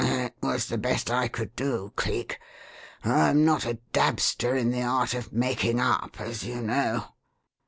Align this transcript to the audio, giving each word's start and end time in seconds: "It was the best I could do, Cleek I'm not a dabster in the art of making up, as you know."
"It 0.03 0.33
was 0.41 0.65
the 0.65 0.79
best 0.79 1.11
I 1.11 1.27
could 1.27 1.55
do, 1.55 1.93
Cleek 1.95 2.39
I'm 3.05 3.45
not 3.45 3.67
a 3.67 3.75
dabster 3.93 4.55
in 4.55 4.71
the 4.71 4.81
art 4.81 5.13
of 5.13 5.31
making 5.31 5.79
up, 5.79 6.19
as 6.19 6.43
you 6.43 6.59
know." 6.59 7.13